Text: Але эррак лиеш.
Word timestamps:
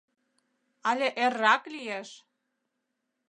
Але 0.89 1.07
эррак 1.23 1.63
лиеш. 1.73 2.09